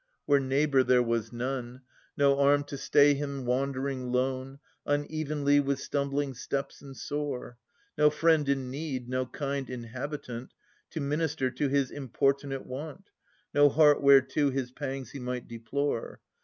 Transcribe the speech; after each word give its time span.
Where 0.25 0.39
neighbour 0.39 0.81
there 0.81 1.03
was 1.03 1.31
none: 1.31 1.81
No 2.17 2.39
arm 2.39 2.63
to 2.63 2.75
stay 2.79 3.13
him 3.13 3.45
wandering 3.45 4.11
lone, 4.11 4.57
Unevenly, 4.83 5.59
with 5.59 5.79
stumbling 5.79 6.33
steps 6.33 6.81
and 6.81 6.97
sore; 6.97 7.59
No 7.99 8.09
friend 8.09 8.49
in 8.49 8.71
need, 8.71 9.07
no 9.07 9.27
kind 9.27 9.69
inhabitant, 9.69 10.55
To 10.89 10.99
minister 11.01 11.51
to 11.51 11.67
his 11.67 11.91
importunate 11.91 12.65
want. 12.65 13.11
No 13.53 13.69
heart 13.69 14.01
whereto 14.01 14.49
his 14.49 14.71
pangs 14.71 15.11
he 15.11 15.19
might 15.19 15.47
deplore. 15.47 16.19